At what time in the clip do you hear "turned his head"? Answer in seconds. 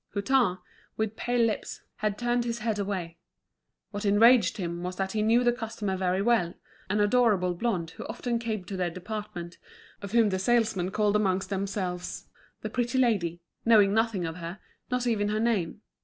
2.17-2.79